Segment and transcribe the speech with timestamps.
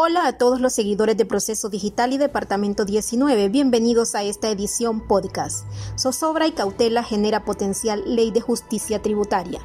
[0.00, 3.48] Hola a todos los seguidores de Proceso Digital y Departamento 19.
[3.48, 5.66] Bienvenidos a esta edición podcast.
[5.98, 9.60] Zozobra y cautela genera potencial ley de justicia tributaria.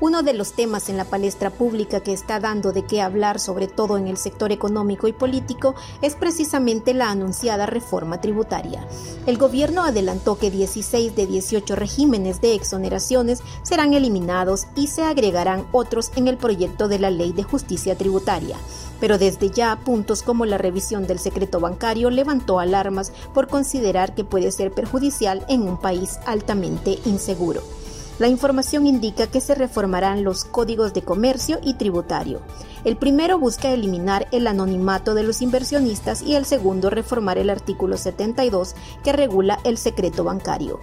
[0.00, 3.68] Uno de los temas en la palestra pública que está dando de qué hablar, sobre
[3.68, 8.86] todo en el sector económico y político, es precisamente la anunciada reforma tributaria.
[9.26, 15.64] El gobierno adelantó que 16 de 18 regímenes de exoneraciones serán eliminados y se agregarán
[15.70, 18.56] otros en el proyecto de la ley de justicia tributaria
[19.00, 24.24] pero desde ya puntos como la revisión del secreto bancario levantó alarmas por considerar que
[24.24, 27.83] puede ser perjudicial en un país altamente inseguro.
[28.20, 32.42] La información indica que se reformarán los códigos de comercio y tributario.
[32.84, 37.96] El primero busca eliminar el anonimato de los inversionistas y el segundo reformar el artículo
[37.96, 40.78] 72 que regula el secreto bancario.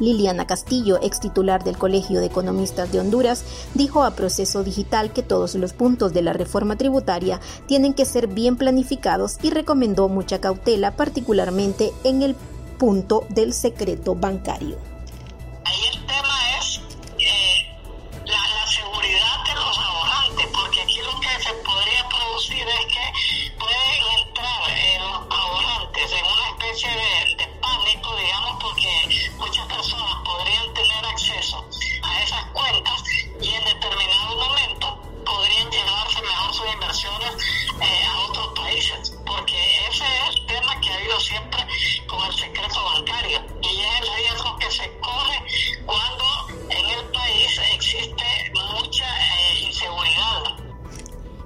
[0.00, 5.22] Liliana Castillo, ex titular del Colegio de Economistas de Honduras, dijo a Proceso Digital que
[5.22, 10.40] todos los puntos de la reforma tributaria tienen que ser bien planificados y recomendó mucha
[10.40, 12.34] cautela, particularmente en el
[12.78, 14.89] punto del secreto bancario.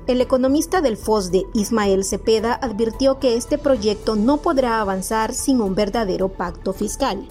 [0.06, 5.74] El economista del FOSDE, Ismael Cepeda, advirtió que este proyecto no podrá avanzar sin un
[5.74, 7.26] verdadero pacto fiscal.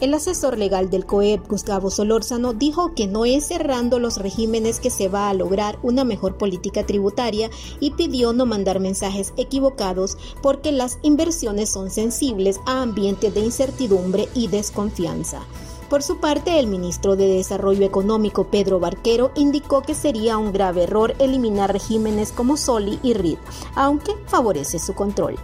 [0.00, 4.90] El asesor legal del COEP, Gustavo Solórzano, dijo que no es cerrando los regímenes que
[4.90, 7.50] se va a lograr una mejor política tributaria
[7.80, 14.28] y pidió no mandar mensajes equivocados porque las inversiones son sensibles a ambientes de incertidumbre
[14.34, 15.42] y desconfianza.
[15.90, 20.84] Por su parte, el ministro de Desarrollo Económico, Pedro Barquero, indicó que sería un grave
[20.84, 23.38] error eliminar regímenes como SOLI y RID,
[23.74, 25.34] aunque favorece su control.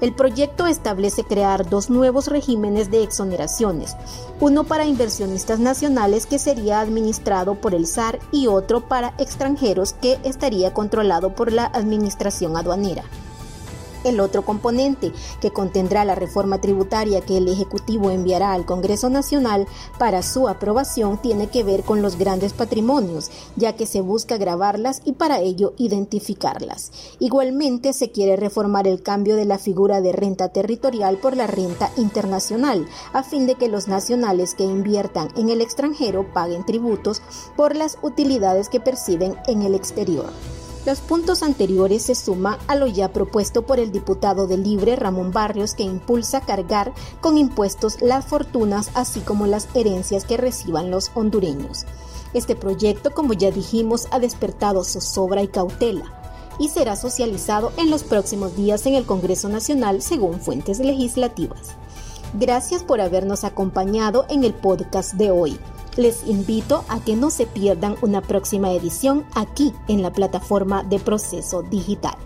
[0.00, 3.94] El proyecto establece crear dos nuevos regímenes de exoneraciones,
[4.40, 10.18] uno para inversionistas nacionales que sería administrado por el SAR y otro para extranjeros que
[10.24, 13.04] estaría controlado por la Administración Aduanera.
[14.04, 19.66] El otro componente que contendrá la reforma tributaria que el Ejecutivo enviará al Congreso Nacional
[19.98, 25.02] para su aprobación tiene que ver con los grandes patrimonios, ya que se busca grabarlas
[25.04, 26.92] y para ello identificarlas.
[27.18, 31.90] Igualmente se quiere reformar el cambio de la figura de renta territorial por la renta
[31.96, 37.22] internacional, a fin de que los nacionales que inviertan en el extranjero paguen tributos
[37.56, 40.30] por las utilidades que perciben en el exterior.
[40.84, 45.30] Los puntos anteriores se suman a lo ya propuesto por el diputado de Libre Ramón
[45.30, 51.12] Barrios que impulsa cargar con impuestos las fortunas así como las herencias que reciban los
[51.14, 51.84] hondureños.
[52.34, 56.18] Este proyecto, como ya dijimos, ha despertado zozobra y cautela
[56.58, 61.76] y será socializado en los próximos días en el Congreso Nacional según fuentes legislativas.
[62.34, 65.58] Gracias por habernos acompañado en el podcast de hoy.
[65.96, 70.98] Les invito a que no se pierdan una próxima edición aquí en la plataforma de
[70.98, 72.16] proceso digital.